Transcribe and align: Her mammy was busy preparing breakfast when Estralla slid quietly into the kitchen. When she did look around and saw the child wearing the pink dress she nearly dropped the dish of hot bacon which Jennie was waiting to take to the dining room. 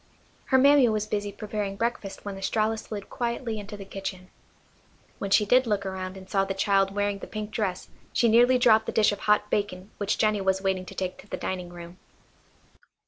Her 0.45 0.57
mammy 0.57 0.89
was 0.89 1.05
busy 1.05 1.31
preparing 1.31 1.75
breakfast 1.75 2.25
when 2.25 2.35
Estralla 2.35 2.75
slid 2.79 3.07
quietly 3.07 3.59
into 3.59 3.77
the 3.77 3.85
kitchen. 3.85 4.31
When 5.19 5.29
she 5.29 5.45
did 5.45 5.67
look 5.67 5.85
around 5.85 6.17
and 6.17 6.27
saw 6.27 6.43
the 6.43 6.55
child 6.55 6.89
wearing 6.95 7.19
the 7.19 7.27
pink 7.27 7.51
dress 7.51 7.87
she 8.11 8.27
nearly 8.27 8.57
dropped 8.57 8.87
the 8.87 8.91
dish 8.91 9.11
of 9.11 9.19
hot 9.19 9.51
bacon 9.51 9.91
which 9.99 10.17
Jennie 10.17 10.41
was 10.41 10.59
waiting 10.59 10.85
to 10.85 10.95
take 10.95 11.19
to 11.19 11.27
the 11.27 11.37
dining 11.37 11.69
room. 11.69 11.99